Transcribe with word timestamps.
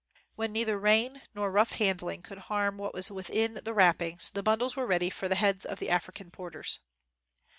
When 0.35 0.51
neither 0.51 0.79
rain 0.79 1.21
nor 1.35 1.51
rough 1.51 1.73
hand 1.73 2.01
ling 2.01 2.23
could 2.23 2.39
harm 2.49 2.79
what 2.79 2.91
was 2.95 3.11
within 3.11 3.59
the 3.63 3.71
wrap 3.71 3.99
pings, 3.99 4.31
the 4.33 4.41
bundles 4.41 4.75
were 4.75 4.87
ready 4.87 5.11
for 5.11 5.27
the 5.29 5.35
heads 5.35 5.63
of 5.63 5.77
the 5.77 5.91
African 5.91 6.31
porters. 6.31 6.79